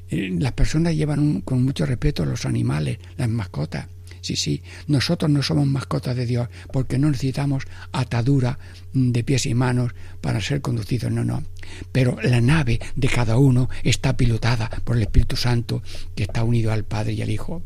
[0.09, 3.87] Eh, Las personas llevan con mucho respeto a los animales, las mascotas.
[4.21, 8.59] Sí, sí, nosotros no somos mascotas de Dios porque no necesitamos atadura
[8.93, 11.43] de pies y manos para ser conducidos, no, no.
[11.91, 15.81] Pero la nave de cada uno está pilotada por el Espíritu Santo
[16.15, 17.63] que está unido al Padre y al Hijo.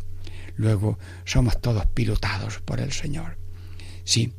[0.56, 3.38] Luego somos todos pilotados por el Señor.
[4.04, 4.34] Sí,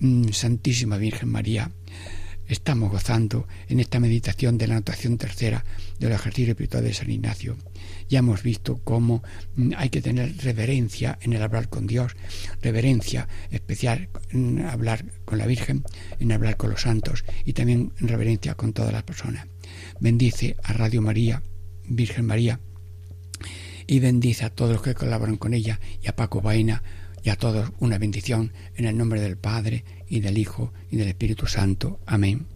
[0.00, 1.70] mm, Santísima Virgen María,
[2.48, 5.64] estamos gozando en esta meditación de la anotación tercera
[5.98, 7.56] del ejercicio espiritual de San Ignacio.
[8.08, 9.22] Ya hemos visto cómo
[9.56, 12.12] mm, hay que tener reverencia en el hablar con Dios,
[12.62, 15.84] reverencia especial en hablar con la Virgen,
[16.18, 19.46] en hablar con los santos y también en reverencia con todas las personas.
[20.00, 21.42] Bendice a Radio María,
[21.88, 22.60] Virgen María,
[23.86, 26.82] y bendice a todos los que colaboran con ella y a Paco Baena
[27.22, 31.08] y a todos una bendición en el nombre del Padre y del Hijo y del
[31.08, 32.00] Espíritu Santo.
[32.06, 32.55] Amén.